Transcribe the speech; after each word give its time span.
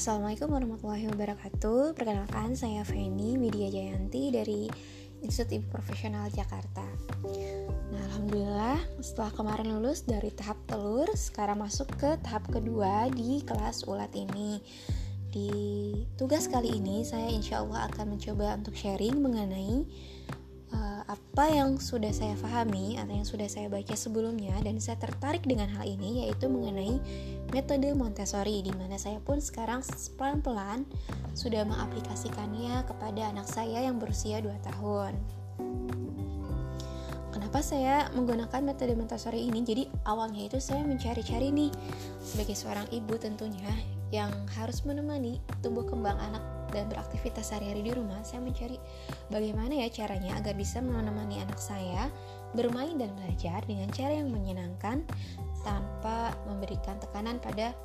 Assalamualaikum 0.00 0.56
warahmatullahi 0.56 1.12
wabarakatuh. 1.12 1.92
Perkenalkan 1.92 2.56
saya 2.56 2.88
Feni 2.88 3.36
Widya 3.36 3.68
Jayanti 3.68 4.32
dari 4.32 4.64
Institut 5.20 5.60
Ibu 5.60 5.68
Profesional 5.68 6.24
Jakarta. 6.32 6.88
Nah 7.92 8.00
Alhamdulillah 8.08 8.80
setelah 9.04 9.28
kemarin 9.36 9.76
lulus 9.76 10.08
dari 10.08 10.32
tahap 10.32 10.56
telur 10.64 11.04
Sekarang 11.12 11.60
masuk 11.60 11.92
ke 12.00 12.16
tahap 12.24 12.48
kedua 12.48 13.12
di 13.12 13.44
kelas 13.44 13.84
ulat 13.84 14.08
ini. 14.16 14.64
Di 15.28 15.52
tugas 16.16 16.48
kali 16.48 16.80
ini 16.80 17.04
saya 17.04 17.28
insya 17.28 17.60
Allah 17.60 17.84
akan 17.92 18.16
mencoba 18.16 18.56
untuk 18.56 18.72
sharing 18.72 19.20
mengenai 19.20 19.84
apa 21.10 21.50
yang 21.50 21.82
sudah 21.82 22.14
saya 22.14 22.38
pahami 22.38 22.94
atau 22.94 23.10
yang 23.10 23.26
sudah 23.26 23.50
saya 23.50 23.66
baca 23.66 23.98
sebelumnya 23.98 24.54
dan 24.62 24.78
saya 24.78 24.94
tertarik 25.02 25.42
dengan 25.42 25.66
hal 25.74 25.82
ini 25.82 26.22
yaitu 26.22 26.46
mengenai 26.46 27.02
metode 27.50 27.90
Montessori 27.98 28.62
di 28.62 28.70
mana 28.78 28.94
saya 28.94 29.18
pun 29.18 29.42
sekarang 29.42 29.82
pelan-pelan 30.14 30.86
sudah 31.34 31.66
mengaplikasikannya 31.66 32.86
kepada 32.86 33.26
anak 33.34 33.50
saya 33.50 33.82
yang 33.82 33.98
berusia 33.98 34.38
2 34.38 34.54
tahun. 34.62 35.18
Kenapa 37.34 37.62
saya 37.62 38.06
menggunakan 38.14 38.62
metode 38.62 38.94
Montessori 38.94 39.50
ini? 39.50 39.66
Jadi 39.66 39.90
awalnya 40.06 40.46
itu 40.46 40.62
saya 40.62 40.86
mencari-cari 40.86 41.50
nih 41.50 41.70
sebagai 42.22 42.54
seorang 42.54 42.86
ibu 42.94 43.18
tentunya 43.18 43.70
yang 44.14 44.30
harus 44.58 44.82
menemani 44.86 45.38
tumbuh 45.62 45.86
kembang 45.86 46.18
anak 46.18 46.42
dan 46.70 46.88
beraktivitas 46.90 47.50
sehari-hari 47.50 47.86
di 47.86 47.92
rumah, 47.94 48.22
saya 48.22 48.42
mencari 48.42 48.78
bagaimana 49.28 49.74
ya 49.84 49.88
caranya 49.90 50.38
agar 50.38 50.54
bisa 50.54 50.82
menemani 50.82 51.42
anak 51.42 51.58
saya 51.58 52.10
bermain 52.54 52.98
dan 52.98 53.14
belajar 53.14 53.62
dengan 53.66 53.90
cara 53.94 54.18
yang 54.18 54.30
menyenangkan 54.30 55.06
tanpa 55.62 56.34
memberikan 56.48 56.98
tekanan 56.98 57.38
pada 57.38 57.76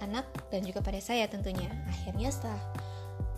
anak 0.00 0.24
dan 0.52 0.64
juga 0.64 0.80
pada 0.80 1.00
saya 1.00 1.26
tentunya. 1.28 1.68
Akhirnya 1.88 2.30
setelah 2.32 2.60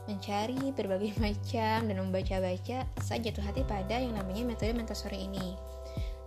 mencari 0.08 0.72
berbagai 0.72 1.12
macam 1.24 1.78
dan 1.86 1.96
membaca-baca, 1.96 2.78
saya 3.02 3.18
jatuh 3.22 3.44
hati 3.44 3.62
pada 3.66 4.00
yang 4.00 4.16
namanya 4.16 4.48
metode 4.48 4.74
Montessori 4.74 5.28
ini. 5.28 5.54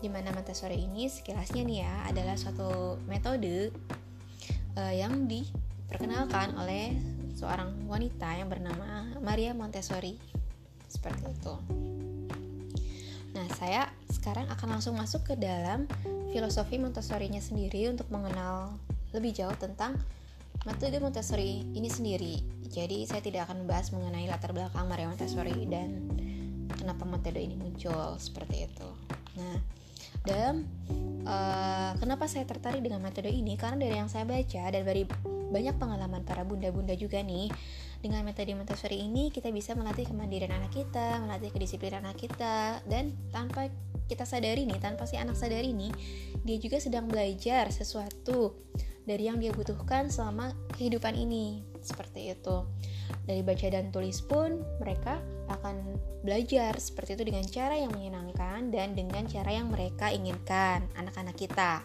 Di 0.02 0.10
mana 0.10 0.34
Montessori 0.34 0.82
ini 0.82 1.06
sekilasnya 1.06 1.62
nih 1.62 1.78
ya 1.86 1.94
adalah 2.10 2.34
suatu 2.34 2.98
metode 3.06 3.70
uh, 4.78 4.94
yang 4.94 5.30
diperkenalkan 5.30 6.58
oleh 6.58 6.98
seorang 7.36 7.88
wanita 7.88 8.38
yang 8.38 8.50
bernama 8.52 9.12
Maria 9.20 9.52
Montessori. 9.56 10.18
Seperti 10.88 11.24
itu. 11.32 11.56
Nah, 13.32 13.48
saya 13.56 13.88
sekarang 14.12 14.52
akan 14.52 14.78
langsung 14.78 15.00
masuk 15.00 15.24
ke 15.24 15.34
dalam 15.40 15.88
filosofi 16.36 16.76
Montessori-nya 16.76 17.40
sendiri 17.40 17.88
untuk 17.88 18.12
mengenal 18.12 18.76
lebih 19.16 19.32
jauh 19.32 19.56
tentang 19.56 19.96
metode 20.68 21.00
Montessori 21.00 21.64
ini 21.74 21.88
sendiri. 21.88 22.44
Jadi, 22.68 23.08
saya 23.08 23.24
tidak 23.24 23.48
akan 23.48 23.64
membahas 23.64 23.96
mengenai 23.96 24.28
latar 24.28 24.52
belakang 24.52 24.88
Maria 24.88 25.08
Montessori 25.08 25.64
dan 25.68 26.12
kenapa 26.76 27.08
metode 27.08 27.40
ini 27.40 27.56
muncul 27.56 28.20
seperti 28.20 28.68
itu. 28.68 28.90
Nah, 29.40 29.58
dan 30.22 30.70
uh, 31.26 31.98
kenapa 31.98 32.30
saya 32.30 32.46
tertarik 32.46 32.84
dengan 32.86 33.02
metode 33.02 33.32
ini? 33.32 33.58
Karena 33.58 33.82
dari 33.82 33.96
yang 33.98 34.12
saya 34.12 34.28
baca 34.28 34.64
dan 34.70 34.84
dari 34.86 35.04
banyak 35.52 35.76
pengalaman 35.76 36.24
para 36.24 36.48
bunda-bunda 36.48 36.96
juga 36.96 37.20
nih 37.20 37.52
dengan 38.02 38.26
metode 38.26 38.58
Montessori 38.58 38.98
ini 38.98 39.30
kita 39.30 39.54
bisa 39.54 39.78
melatih 39.78 40.10
kemandirian 40.10 40.50
anak 40.58 40.74
kita, 40.74 41.22
melatih 41.22 41.54
kedisiplinan 41.54 42.02
anak 42.02 42.18
kita 42.18 42.82
dan 42.90 43.14
tanpa 43.30 43.70
kita 44.10 44.26
sadari 44.26 44.66
nih, 44.66 44.82
tanpa 44.82 45.08
si 45.08 45.16
anak 45.16 45.38
sadari 45.38 45.72
nih, 45.72 45.94
dia 46.44 46.58
juga 46.58 46.82
sedang 46.82 47.08
belajar 47.08 47.70
sesuatu 47.70 48.58
dari 49.06 49.30
yang 49.30 49.40
dia 49.40 49.56
butuhkan 49.56 50.10
selama 50.12 50.52
kehidupan 50.76 51.16
ini. 51.16 51.64
Seperti 51.82 52.34
itu. 52.34 52.68
Dari 53.26 53.42
baca 53.46 53.68
dan 53.70 53.90
tulis 53.94 54.20
pun 54.22 54.62
mereka 54.82 55.22
akan 55.50 55.98
belajar 56.26 56.78
seperti 56.78 57.18
itu 57.18 57.24
dengan 57.26 57.46
cara 57.48 57.76
yang 57.78 57.94
menyenangkan 57.94 58.70
dan 58.70 58.94
dengan 58.94 59.26
cara 59.26 59.50
yang 59.54 59.70
mereka 59.70 60.10
inginkan 60.14 60.86
anak-anak 60.98 61.38
kita. 61.38 61.82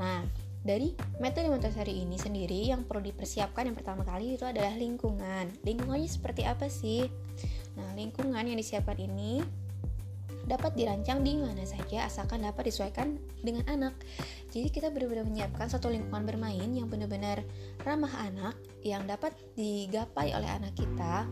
Nah, 0.00 0.24
dari 0.60 0.92
metode 1.18 1.48
Montessori 1.48 2.04
ini 2.04 2.20
sendiri 2.20 2.68
yang 2.68 2.84
perlu 2.84 3.00
dipersiapkan 3.08 3.64
yang 3.64 3.76
pertama 3.76 4.04
kali 4.04 4.36
itu 4.36 4.44
adalah 4.44 4.76
lingkungan. 4.76 5.48
Lingkungannya 5.64 6.10
seperti 6.10 6.44
apa 6.44 6.68
sih? 6.68 7.08
Nah, 7.80 7.96
lingkungan 7.96 8.44
yang 8.44 8.60
disiapkan 8.60 9.00
ini 9.00 9.40
dapat 10.44 10.74
dirancang 10.74 11.22
di 11.22 11.38
mana 11.38 11.62
saja 11.62 12.10
asalkan 12.10 12.42
dapat 12.42 12.68
disesuaikan 12.68 13.16
dengan 13.40 13.64
anak. 13.70 13.94
Jadi 14.50 14.68
kita 14.68 14.90
benar-benar 14.90 15.24
menyiapkan 15.28 15.70
satu 15.70 15.88
lingkungan 15.88 16.26
bermain 16.26 16.70
yang 16.74 16.90
benar-benar 16.90 17.46
ramah 17.86 18.12
anak 18.20 18.58
yang 18.82 19.06
dapat 19.06 19.32
digapai 19.54 20.34
oleh 20.34 20.50
anak 20.50 20.74
kita 20.74 21.28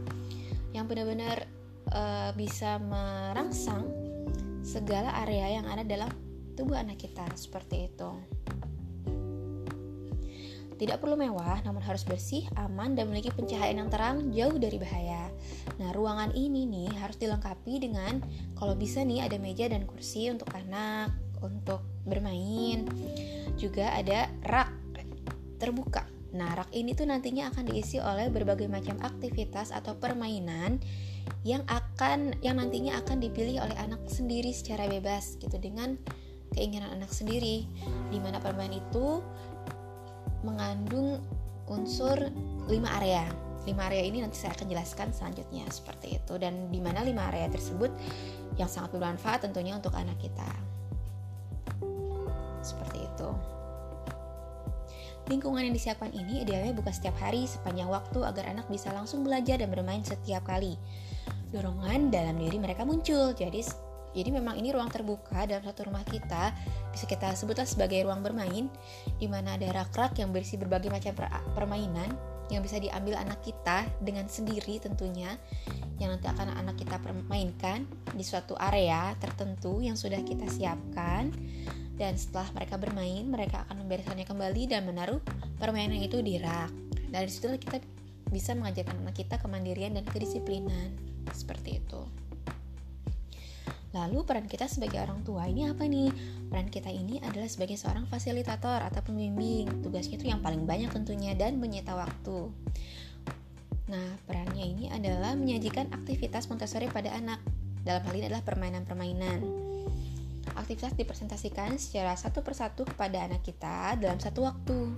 yang 0.72 0.84
benar-benar 0.86 1.48
uh, 1.92 2.30
bisa 2.36 2.76
merangsang 2.78 3.88
segala 4.62 5.10
area 5.24 5.58
yang 5.60 5.66
ada 5.66 5.82
dalam 5.82 6.12
tubuh 6.54 6.76
anak 6.76 7.00
kita 7.00 7.24
seperti 7.34 7.90
itu. 7.90 8.37
Tidak 10.78 11.02
perlu 11.02 11.18
mewah, 11.18 11.58
namun 11.66 11.82
harus 11.82 12.06
bersih, 12.06 12.46
aman, 12.54 12.94
dan 12.94 13.10
memiliki 13.10 13.34
pencahayaan 13.34 13.82
yang 13.82 13.90
terang 13.90 14.16
jauh 14.30 14.54
dari 14.54 14.78
bahaya. 14.78 15.26
Nah, 15.82 15.90
ruangan 15.90 16.30
ini 16.38 16.70
nih 16.70 16.94
harus 17.02 17.18
dilengkapi 17.18 17.82
dengan 17.82 18.22
kalau 18.54 18.78
bisa 18.78 19.02
nih 19.02 19.26
ada 19.26 19.42
meja 19.42 19.66
dan 19.66 19.82
kursi 19.90 20.30
untuk 20.30 20.46
anak, 20.54 21.10
untuk 21.42 21.82
bermain. 22.06 22.86
Juga 23.58 23.90
ada 23.90 24.30
rak 24.46 24.70
terbuka. 25.58 26.06
Nah, 26.30 26.62
rak 26.62 26.70
ini 26.70 26.94
tuh 26.94 27.10
nantinya 27.10 27.50
akan 27.50 27.74
diisi 27.74 27.98
oleh 27.98 28.30
berbagai 28.30 28.70
macam 28.70 29.02
aktivitas 29.02 29.74
atau 29.74 29.98
permainan 29.98 30.78
yang 31.42 31.66
akan 31.66 32.38
yang 32.40 32.62
nantinya 32.62 33.02
akan 33.02 33.20
dipilih 33.20 33.60
oleh 33.60 33.76
anak 33.76 34.00
sendiri 34.08 34.54
secara 34.54 34.86
bebas 34.86 35.36
gitu 35.42 35.58
dengan 35.58 35.98
keinginan 36.52 36.94
anak 36.94 37.12
sendiri. 37.12 37.64
Di 38.08 38.18
mana 38.20 38.40
permainan 38.40 38.80
itu 38.80 39.20
mengandung 40.42 41.22
unsur 41.68 42.16
lima 42.66 42.88
area. 43.00 43.24
Lima 43.66 43.84
area 43.90 44.00
ini 44.06 44.24
nanti 44.24 44.40
saya 44.40 44.56
akan 44.56 44.68
jelaskan 44.72 45.12
selanjutnya 45.12 45.68
seperti 45.68 46.16
itu 46.16 46.34
dan 46.40 46.72
di 46.72 46.80
mana 46.80 47.04
lima 47.04 47.28
area 47.28 47.52
tersebut 47.52 47.92
yang 48.56 48.70
sangat 48.70 48.96
bermanfaat 48.96 49.44
tentunya 49.44 49.76
untuk 49.76 49.92
anak 49.92 50.16
kita. 50.16 50.48
Seperti 52.64 53.04
itu. 53.04 53.28
Lingkungan 55.28 55.60
yang 55.60 55.76
disiapkan 55.76 56.08
ini 56.16 56.40
idealnya 56.40 56.72
buka 56.72 56.88
setiap 56.88 57.20
hari 57.20 57.44
sepanjang 57.44 57.92
waktu 57.92 58.24
agar 58.24 58.48
anak 58.48 58.64
bisa 58.72 58.88
langsung 58.96 59.20
belajar 59.20 59.60
dan 59.60 59.68
bermain 59.68 60.00
setiap 60.00 60.48
kali. 60.48 60.80
Dorongan 61.52 62.08
dalam 62.08 62.40
diri 62.40 62.56
mereka 62.56 62.88
muncul, 62.88 63.36
jadi 63.36 63.60
jadi 64.16 64.30
memang 64.32 64.56
ini 64.56 64.72
ruang 64.72 64.88
terbuka 64.88 65.44
dalam 65.44 65.60
satu 65.64 65.88
rumah 65.88 66.04
kita. 66.06 66.52
Bisa 66.90 67.04
kita 67.04 67.36
sebutlah 67.36 67.68
sebagai 67.68 68.00
ruang 68.08 68.24
bermain 68.24 68.66
di 69.20 69.26
mana 69.28 69.60
ada 69.60 69.68
rak-rak 69.68 70.16
yang 70.16 70.32
berisi 70.32 70.56
berbagai 70.56 70.88
macam 70.88 71.12
permainan 71.52 72.08
yang 72.48 72.64
bisa 72.64 72.80
diambil 72.80 73.20
anak 73.20 73.44
kita 73.44 73.84
dengan 74.00 74.24
sendiri 74.24 74.80
tentunya 74.80 75.36
yang 76.00 76.16
nanti 76.16 76.32
akan 76.32 76.56
anak 76.56 76.80
kita 76.80 76.96
permainkan 76.96 77.84
di 78.16 78.24
suatu 78.24 78.56
area 78.56 79.12
tertentu 79.20 79.84
yang 79.84 79.94
sudah 79.94 80.20
kita 80.24 80.48
siapkan. 80.48 81.28
Dan 81.98 82.14
setelah 82.14 82.46
mereka 82.54 82.78
bermain 82.78 83.26
mereka 83.26 83.66
akan 83.66 83.82
membereskannya 83.84 84.22
kembali 84.22 84.70
dan 84.70 84.86
menaruh 84.86 85.18
permainan 85.58 85.98
itu 85.98 86.22
di 86.22 86.38
rak. 86.38 86.70
Dari 87.10 87.26
situ 87.26 87.50
kita 87.58 87.82
bisa 88.30 88.54
mengajarkan 88.54 89.02
anak 89.02 89.18
kita 89.18 89.36
kemandirian 89.42 89.98
dan 89.98 90.06
kedisiplinan. 90.06 90.94
Seperti 91.34 91.82
itu. 91.82 92.27
Lalu 93.96 94.20
peran 94.28 94.44
kita 94.44 94.68
sebagai 94.68 95.00
orang 95.00 95.24
tua 95.24 95.48
ini 95.48 95.64
apa 95.64 95.88
nih? 95.88 96.12
Peran 96.52 96.68
kita 96.68 96.92
ini 96.92 97.24
adalah 97.24 97.48
sebagai 97.48 97.80
seorang 97.80 98.04
fasilitator 98.04 98.84
atau 98.84 99.00
pembimbing. 99.00 99.80
Tugasnya 99.80 100.20
itu 100.20 100.28
yang 100.28 100.44
paling 100.44 100.68
banyak 100.68 100.92
tentunya 100.92 101.32
dan 101.32 101.56
menyita 101.56 101.96
waktu. 101.96 102.52
Nah, 103.88 104.08
perannya 104.28 104.68
ini 104.68 104.92
adalah 104.92 105.32
menyajikan 105.32 105.88
aktivitas 105.88 106.52
Montessori 106.52 106.92
pada 106.92 107.16
anak. 107.16 107.40
Dalam 107.80 108.04
hal 108.04 108.14
ini 108.20 108.28
adalah 108.28 108.44
permainan-permainan. 108.44 109.40
Aktivitas 110.52 110.92
dipresentasikan 110.92 111.80
secara 111.80 112.12
satu 112.12 112.44
persatu 112.44 112.84
kepada 112.84 113.24
anak 113.24 113.40
kita 113.40 113.96
dalam 113.96 114.20
satu 114.20 114.44
waktu. 114.44 114.92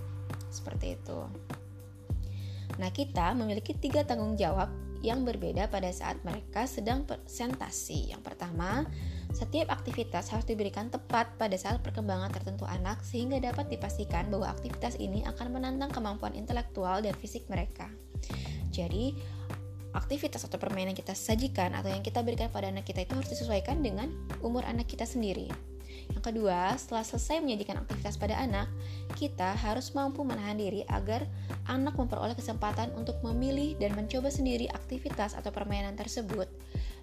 Seperti 0.51 0.99
itu. 0.99 1.19
Nah, 2.75 2.91
kita 2.91 3.31
memiliki 3.39 3.71
tiga 3.71 4.03
tanggung 4.03 4.35
jawab 4.35 4.90
yang 5.01 5.25
berbeda 5.25 5.69
pada 5.69 5.89
saat 5.89 6.21
mereka 6.21 6.65
sedang 6.69 7.05
presentasi. 7.05 8.13
Yang 8.13 8.21
pertama, 8.21 8.85
setiap 9.33 9.73
aktivitas 9.73 10.29
harus 10.29 10.45
diberikan 10.45 10.93
tepat 10.93 11.37
pada 11.41 11.57
saat 11.57 11.81
perkembangan 11.81 12.29
tertentu 12.29 12.69
anak 12.69 13.01
sehingga 13.01 13.41
dapat 13.41 13.69
dipastikan 13.69 14.29
bahwa 14.29 14.49
aktivitas 14.49 14.97
ini 15.01 15.25
akan 15.25 15.57
menantang 15.57 15.91
kemampuan 15.93 16.37
intelektual 16.37 17.01
dan 17.01 17.17
fisik 17.17 17.49
mereka. 17.49 17.89
Jadi, 18.69 19.17
aktivitas 19.91 20.47
atau 20.47 20.61
permainan 20.61 20.95
kita 20.95 21.11
sajikan 21.11 21.75
atau 21.75 21.91
yang 21.91 22.03
kita 22.03 22.23
berikan 22.23 22.47
pada 22.47 22.71
anak 22.71 22.87
kita 22.87 23.03
itu 23.03 23.13
harus 23.17 23.29
disesuaikan 23.31 23.83
dengan 23.83 24.07
umur 24.39 24.63
anak 24.63 24.87
kita 24.87 25.03
sendiri. 25.03 25.70
Yang 26.11 26.23
kedua, 26.33 26.75
setelah 26.75 27.03
selesai 27.07 27.39
menyajikan 27.39 27.79
aktivitas 27.81 28.19
pada 28.19 28.35
anak, 28.37 28.67
kita 29.15 29.55
harus 29.55 29.95
mampu 29.95 30.21
menahan 30.21 30.59
diri 30.59 30.83
agar 30.91 31.25
anak 31.67 31.95
memperoleh 31.95 32.35
kesempatan 32.35 32.91
untuk 32.99 33.17
memilih 33.23 33.79
dan 33.79 33.95
mencoba 33.95 34.27
sendiri 34.27 34.67
aktivitas 34.69 35.33
atau 35.33 35.49
permainan 35.49 35.95
tersebut, 35.95 36.51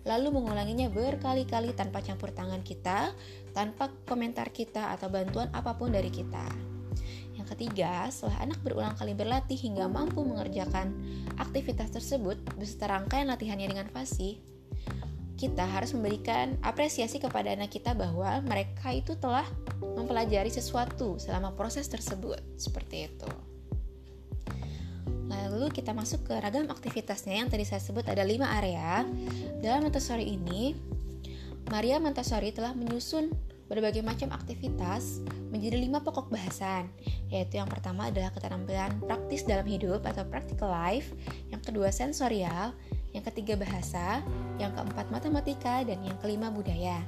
lalu 0.05 0.29
mengulanginya 0.33 0.93
berkali-kali 0.93 1.73
tanpa 1.73 2.05
campur 2.05 2.31
tangan 2.31 2.61
kita, 2.61 3.13
tanpa 3.57 3.91
komentar 4.05 4.53
kita 4.53 4.93
atau 4.95 5.09
bantuan 5.09 5.49
apa 5.57 5.75
pun 5.75 5.91
dari 5.91 6.13
kita. 6.13 6.47
Yang 7.39 7.55
ketiga, 7.55 8.11
setelah 8.11 8.51
anak 8.51 8.59
berulang 8.67 8.99
kali 8.99 9.15
berlatih 9.15 9.55
hingga 9.55 9.87
mampu 9.87 10.27
mengerjakan 10.27 10.91
aktivitas 11.39 11.95
tersebut 11.95 12.35
beserta 12.59 12.91
rangkaian 12.91 13.31
latihannya 13.31 13.71
dengan 13.71 13.87
fasih, 13.89 14.43
kita 15.39 15.63
harus 15.63 15.95
memberikan 15.95 16.59
apresiasi 16.67 17.23
kepada 17.23 17.55
anak 17.55 17.71
kita 17.71 17.95
bahwa 17.95 18.43
mereka 18.43 18.91
itu 18.91 19.15
telah 19.15 19.47
mempelajari 19.79 20.51
sesuatu 20.51 21.15
selama 21.23 21.55
proses 21.55 21.87
tersebut. 21.87 22.43
Seperti 22.59 23.07
itu. 23.07 23.31
Lalu 25.31 25.71
kita 25.71 25.95
masuk 25.95 26.27
ke 26.27 26.35
ragam 26.43 26.67
aktivitasnya 26.67 27.39
yang 27.39 27.49
tadi 27.49 27.63
saya 27.63 27.79
sebut 27.79 28.03
ada 28.11 28.27
lima 28.27 28.51
area. 28.59 29.07
Dalam 29.63 29.87
Montessori 29.87 30.27
ini, 30.27 30.75
Maria 31.71 32.03
Montessori 32.03 32.51
telah 32.51 32.75
menyusun 32.75 33.31
berbagai 33.69 34.01
macam 34.01 34.33
aktivitas 34.33 35.21
menjadi 35.53 35.77
lima 35.77 36.01
pokok 36.01 36.33
bahasan, 36.33 36.89
yaitu 37.29 37.61
yang 37.61 37.69
pertama 37.69 38.09
adalah 38.09 38.33
keterampilan 38.33 38.97
praktis 39.05 39.45
dalam 39.45 39.69
hidup 39.69 40.03
atau 40.09 40.25
practical 40.25 40.73
life, 40.73 41.13
yang 41.53 41.61
kedua 41.61 41.93
sensorial, 41.93 42.73
yang 43.19 43.27
ketiga 43.35 43.59
bahasa, 43.59 44.23
yang 44.63 44.71
keempat 44.79 45.11
matematika, 45.11 45.83
dan 45.83 45.99
yang 46.07 46.15
kelima 46.23 46.55
budaya. 46.55 47.03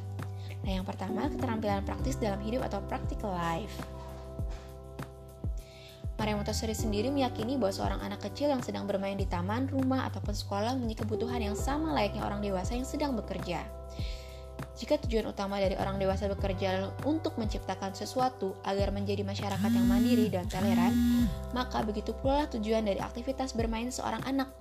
Nah, 0.67 0.71
yang 0.75 0.83
pertama 0.83 1.31
keterampilan 1.31 1.87
praktis 1.87 2.19
dalam 2.19 2.43
hidup 2.43 2.67
atau 2.67 2.83
practical 2.91 3.31
life. 3.31 3.79
Maria 6.21 6.37
Montessori 6.37 6.77
sendiri 6.77 7.09
meyakini 7.09 7.57
bahwa 7.57 7.73
seorang 7.73 8.01
anak 8.05 8.21
kecil 8.21 8.53
yang 8.53 8.61
sedang 8.61 8.85
bermain 8.85 9.17
di 9.17 9.25
taman, 9.25 9.73
rumah, 9.73 10.05
ataupun 10.13 10.37
sekolah 10.37 10.77
memiliki 10.77 11.01
kebutuhan 11.07 11.41
yang 11.41 11.57
sama 11.57 11.97
layaknya 11.97 12.27
orang 12.27 12.45
dewasa 12.45 12.77
yang 12.77 12.85
sedang 12.85 13.17
bekerja. 13.17 13.65
Jika 14.77 15.01
tujuan 15.01 15.33
utama 15.33 15.57
dari 15.57 15.81
orang 15.81 15.97
dewasa 15.97 16.29
bekerja 16.29 16.93
untuk 17.09 17.41
menciptakan 17.41 17.97
sesuatu 17.97 18.53
agar 18.69 18.93
menjadi 18.93 19.25
masyarakat 19.25 19.71
yang 19.73 19.89
mandiri 19.89 20.29
dan 20.29 20.45
toleran, 20.45 20.93
maka 21.57 21.81
begitu 21.81 22.13
pula 22.21 22.45
tujuan 22.53 22.85
dari 22.85 23.01
aktivitas 23.01 23.57
bermain 23.57 23.89
seorang 23.89 24.21
anak 24.29 24.53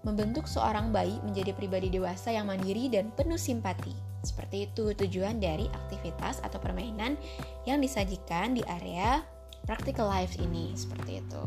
membentuk 0.00 0.48
seorang 0.48 0.92
bayi 0.92 1.20
menjadi 1.22 1.52
pribadi 1.52 1.92
dewasa 1.92 2.32
yang 2.32 2.48
mandiri 2.48 2.88
dan 2.88 3.12
penuh 3.12 3.40
simpati. 3.40 3.92
Seperti 4.20 4.68
itu 4.68 4.92
tujuan 4.96 5.40
dari 5.40 5.68
aktivitas 5.68 6.44
atau 6.44 6.60
permainan 6.60 7.16
yang 7.64 7.80
disajikan 7.80 8.52
di 8.52 8.64
area 8.68 9.24
practical 9.64 10.08
life 10.08 10.36
ini, 10.40 10.72
seperti 10.76 11.20
itu. 11.20 11.42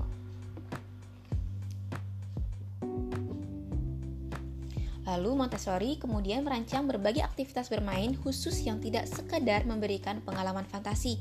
Lalu 5.03 5.35
Montessori 5.35 5.99
kemudian 5.99 6.47
merancang 6.47 6.87
berbagai 6.87 7.21
aktivitas 7.27 7.67
bermain 7.67 8.15
khusus 8.23 8.63
yang 8.63 8.79
tidak 8.79 9.03
sekedar 9.11 9.67
memberikan 9.67 10.23
pengalaman 10.23 10.63
fantasi, 10.63 11.19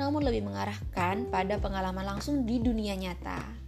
namun 0.00 0.24
lebih 0.24 0.48
mengarahkan 0.48 1.28
pada 1.28 1.60
pengalaman 1.60 2.08
langsung 2.08 2.48
di 2.48 2.56
dunia 2.56 2.96
nyata. 2.96 3.67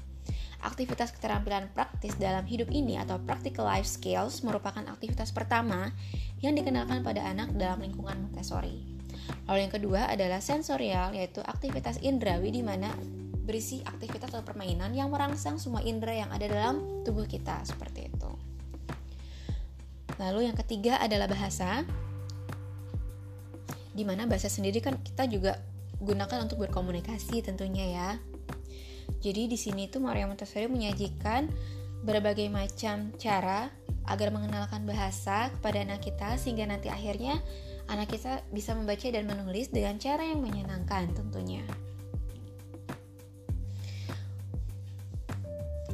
Aktivitas 0.60 1.16
keterampilan 1.16 1.72
praktis 1.72 2.12
dalam 2.20 2.44
hidup 2.44 2.68
ini 2.68 3.00
atau 3.00 3.16
practical 3.24 3.64
life 3.64 3.88
skills 3.88 4.44
merupakan 4.44 4.84
aktivitas 4.84 5.32
pertama 5.32 5.92
yang 6.44 6.52
dikenalkan 6.52 7.00
pada 7.00 7.24
anak 7.24 7.52
dalam 7.56 7.80
lingkungan 7.80 8.28
Montessori. 8.28 8.84
Lalu 9.48 9.58
yang 9.66 9.72
kedua 9.72 10.00
adalah 10.12 10.44
sensorial 10.44 11.16
yaitu 11.16 11.40
aktivitas 11.40 12.00
indrawi 12.04 12.52
di 12.52 12.60
mana 12.60 12.92
berisi 13.50 13.82
aktivitas 13.82 14.30
atau 14.30 14.44
permainan 14.46 14.94
yang 14.94 15.10
merangsang 15.10 15.58
semua 15.58 15.82
indera 15.82 16.14
yang 16.14 16.30
ada 16.30 16.46
dalam 16.46 17.02
tubuh 17.02 17.24
kita 17.24 17.64
seperti 17.66 18.12
itu. 18.12 18.30
Lalu 20.20 20.52
yang 20.52 20.56
ketiga 20.60 21.00
adalah 21.00 21.26
bahasa 21.26 21.82
di 23.90 24.04
mana 24.06 24.28
bahasa 24.28 24.46
sendiri 24.46 24.78
kan 24.78 25.00
kita 25.02 25.26
juga 25.26 25.58
gunakan 25.98 26.46
untuk 26.46 26.62
berkomunikasi 26.62 27.42
tentunya 27.42 27.86
ya. 27.90 28.10
Jadi 29.20 29.52
di 29.52 29.58
sini 29.60 29.84
tuh 29.86 30.00
Maria 30.00 30.24
Montessori 30.24 30.64
menyajikan 30.64 31.52
berbagai 32.00 32.48
macam 32.48 33.12
cara 33.20 33.68
agar 34.08 34.32
mengenalkan 34.32 34.88
bahasa 34.88 35.52
kepada 35.52 35.84
anak 35.84 36.00
kita 36.00 36.40
sehingga 36.40 36.64
nanti 36.64 36.88
akhirnya 36.88 37.36
anak 37.92 38.08
kita 38.10 38.40
bisa 38.48 38.72
membaca 38.72 39.04
dan 39.12 39.28
menulis 39.28 39.68
dengan 39.68 40.00
cara 40.00 40.24
yang 40.24 40.40
menyenangkan 40.40 41.12
tentunya. 41.12 41.62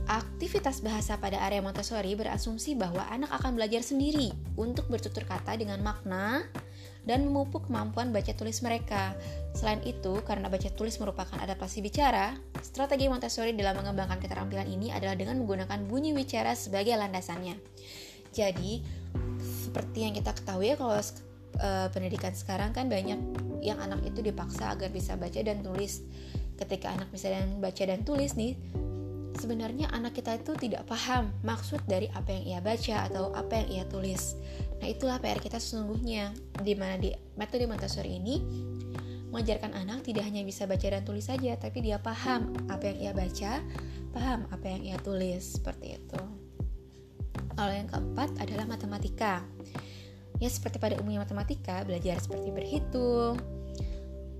Aktivitas 0.07 0.87
bahasa 0.87 1.19
pada 1.19 1.43
area 1.43 1.59
Montessori 1.59 2.15
berasumsi 2.15 2.79
bahwa 2.79 3.03
anak 3.11 3.27
akan 3.43 3.59
belajar 3.59 3.83
sendiri 3.83 4.31
untuk 4.55 4.87
bertutur 4.87 5.27
kata 5.27 5.59
dengan 5.59 5.83
makna 5.83 6.47
dan 7.07 7.25
memupuk 7.25 7.71
kemampuan 7.71 8.11
baca 8.11 8.35
tulis 8.35 8.61
mereka. 8.61 9.15
Selain 9.55 9.81
itu, 9.87 10.21
karena 10.27 10.51
baca 10.51 10.69
tulis 10.75 10.99
merupakan 10.99 11.39
adaptasi 11.39 11.81
bicara, 11.81 12.35
strategi 12.61 13.07
Montessori 13.07 13.55
dalam 13.55 13.81
mengembangkan 13.81 14.19
keterampilan 14.21 14.67
ini 14.67 14.91
adalah 14.91 15.15
dengan 15.15 15.39
menggunakan 15.41 15.87
bunyi 15.87 16.13
bicara 16.13 16.53
sebagai 16.59 16.99
landasannya. 16.99 17.57
Jadi, 18.35 18.83
seperti 19.41 20.05
yang 20.05 20.15
kita 20.19 20.35
ketahui 20.37 20.75
ya 20.75 20.77
kalau 20.77 20.99
e, 21.57 21.69
pendidikan 21.95 22.35
sekarang 22.37 22.75
kan 22.77 22.91
banyak 22.91 23.17
yang 23.65 23.79
anak 23.81 24.05
itu 24.05 24.21
dipaksa 24.21 24.77
agar 24.77 24.93
bisa 24.93 25.17
baca 25.17 25.41
dan 25.41 25.65
tulis. 25.65 26.05
Ketika 26.57 26.93
anak 26.93 27.09
bisa 27.13 27.33
dan 27.33 27.61
baca 27.61 27.83
dan 27.85 28.01
tulis 28.05 28.37
nih, 28.37 28.57
sebenarnya 29.37 29.93
anak 29.93 30.17
kita 30.17 30.41
itu 30.41 30.57
tidak 30.57 30.89
paham 30.89 31.31
maksud 31.45 31.85
dari 31.85 32.09
apa 32.17 32.33
yang 32.33 32.45
ia 32.57 32.61
baca 32.65 33.07
atau 33.07 33.31
apa 33.37 33.63
yang 33.63 33.69
ia 33.71 33.85
tulis. 33.87 34.35
Nah, 34.81 34.89
itulah 34.89 35.21
PR 35.21 35.41
kita 35.41 35.61
sesungguhnya 35.61 36.33
di 36.61 36.75
mana 36.77 36.97
di 36.97 37.13
metode 37.37 37.69
Montessori 37.69 38.17
ini 38.17 38.37
mengajarkan 39.31 39.77
anak 39.77 40.07
tidak 40.07 40.25
hanya 40.25 40.41
bisa 40.47 40.65
baca 40.65 40.87
dan 40.89 41.05
tulis 41.05 41.29
saja, 41.29 41.53
tapi 41.61 41.85
dia 41.85 42.01
paham 42.01 42.57
apa 42.73 42.89
yang 42.89 42.99
ia 42.99 43.13
baca, 43.13 43.61
paham 44.17 44.49
apa 44.49 44.67
yang 44.67 44.83
ia 44.83 44.99
tulis, 45.05 45.61
seperti 45.61 46.01
itu. 46.01 46.21
Lalu 47.57 47.85
yang 47.85 47.89
keempat 47.93 48.37
adalah 48.41 48.65
matematika. 48.65 49.45
Ya 50.37 50.49
seperti 50.53 50.77
pada 50.81 51.01
umumnya 51.01 51.25
matematika, 51.25 51.85
belajar 51.85 52.21
seperti 52.21 52.49
berhitung, 52.53 53.41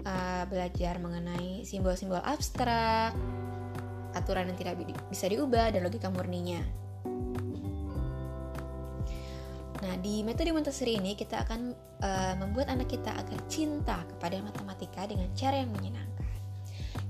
uh, 0.05 0.45
belajar 0.49 1.01
mengenai 1.01 1.65
simbol-simbol 1.65 2.21
abstrak, 2.21 3.17
aturan 4.19 4.49
yang 4.49 4.59
tidak 4.59 4.75
bisa 5.09 5.29
diubah, 5.29 5.73
dan 5.77 5.85
logika 5.85 6.09
murninya. 6.09 6.87
Nah, 9.87 9.95
di 10.01 10.25
metode 10.25 10.51
Montessori 10.51 10.99
ini 10.99 11.15
kita 11.15 11.47
akan 11.47 11.61
uh, 12.01 12.35
membuat 12.41 12.73
anak 12.73 12.91
kita 12.91 13.13
agar 13.13 13.39
cinta 13.47 14.03
kepada 14.09 14.41
matematika 14.41 15.05
dengan 15.07 15.29
cara 15.37 15.61
yang 15.63 15.71
menyenangkan. 15.71 16.27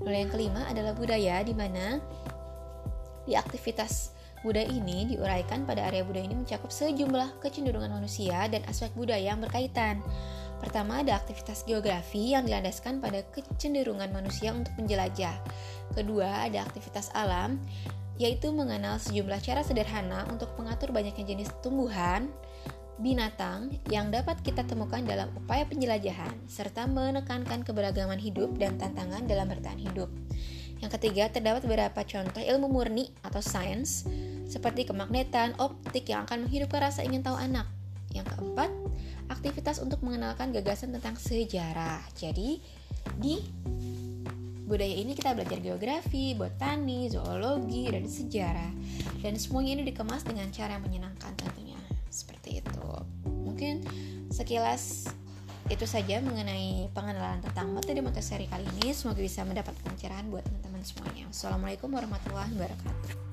Lalu 0.03 0.17
yang 0.27 0.31
kelima 0.31 0.61
adalah 0.69 0.93
budaya 0.93 1.41
di 1.41 1.57
mana 1.57 1.97
di 3.25 3.33
aktivitas 3.33 4.13
budaya 4.45 4.69
ini 4.69 5.15
diuraikan 5.15 5.65
pada 5.65 5.89
area 5.89 6.05
budaya 6.05 6.29
ini 6.29 6.37
mencakup 6.37 6.69
sejumlah 6.69 7.41
kecenderungan 7.41 7.89
manusia 7.89 8.45
dan 8.45 8.61
aspek 8.69 8.93
budaya 8.93 9.33
yang 9.33 9.41
berkaitan. 9.41 10.03
Pertama 10.57 11.05
ada 11.05 11.17
aktivitas 11.17 11.63
geografi 11.63 12.33
yang 12.33 12.45
dilandaskan 12.49 12.97
pada 12.97 13.21
kecenderungan 13.29 14.09
manusia 14.09 14.51
untuk 14.53 14.73
menjelajah. 14.75 15.37
Kedua 15.93 16.49
ada 16.49 16.65
aktivitas 16.65 17.13
alam, 17.13 17.61
yaitu 18.17 18.49
mengenal 18.49 18.97
sejumlah 18.97 19.37
cara 19.45 19.61
sederhana 19.61 20.25
untuk 20.33 20.49
mengatur 20.57 20.89
banyaknya 20.89 21.23
jenis 21.23 21.53
tumbuhan, 21.61 22.33
binatang 22.97 23.77
yang 23.93 24.09
dapat 24.09 24.41
kita 24.41 24.65
temukan 24.65 25.05
dalam 25.05 25.29
upaya 25.37 25.69
penjelajahan, 25.69 26.33
serta 26.49 26.89
menekankan 26.89 27.61
keberagaman 27.61 28.17
hidup 28.17 28.57
dan 28.57 28.81
tantangan 28.81 29.29
dalam 29.29 29.45
bertahan 29.45 29.77
hidup. 29.77 30.09
Yang 30.81 30.97
ketiga, 30.97 31.29
terdapat 31.29 31.65
beberapa 31.65 32.01
contoh 32.05 32.41
ilmu 32.41 32.69
murni 32.69 33.09
atau 33.25 33.41
sains, 33.41 34.05
seperti 34.49 34.89
kemagnetan, 34.89 35.57
optik 35.57 36.09
yang 36.09 36.25
akan 36.25 36.45
menghidupkan 36.45 36.89
rasa 36.89 37.05
ingin 37.05 37.25
tahu 37.25 37.37
anak. 37.37 37.65
Yang 38.13 38.33
keempat, 38.33 38.69
aktivitas 39.27 39.79
untuk 39.83 40.03
mengenalkan 40.03 40.51
gagasan 40.51 40.95
tentang 40.95 41.15
sejarah. 41.19 42.03
Jadi, 42.15 42.59
di 43.19 43.39
budaya 44.67 44.95
ini 44.99 45.15
kita 45.15 45.31
belajar 45.31 45.63
geografi, 45.63 46.35
botani, 46.35 47.07
zoologi, 47.07 47.87
dan 47.87 48.03
sejarah. 48.07 48.71
Dan 49.23 49.39
semuanya 49.39 49.79
ini 49.79 49.83
dikemas 49.87 50.27
dengan 50.27 50.51
cara 50.51 50.75
yang 50.75 50.83
menyenangkan 50.83 51.33
tentunya. 51.39 51.79
Seperti 52.11 52.59
itu. 52.59 52.87
Mungkin 53.27 53.83
sekilas 54.27 55.07
itu 55.67 55.83
saja 55.83 56.23
mengenai 56.23 56.87
pengenalan 56.95 57.43
tentang 57.43 57.71
metode 57.75 57.99
Montessori 57.99 58.47
kali 58.47 58.63
ini. 58.79 58.95
Semoga 58.95 59.19
bisa 59.19 59.43
mendapatkan 59.43 59.83
pencerahan 59.83 60.27
buat 60.31 60.43
teman-teman 60.43 60.83
semuanya. 60.83 61.27
Assalamualaikum 61.31 61.91
warahmatullahi 61.91 62.51
wabarakatuh. 62.55 63.26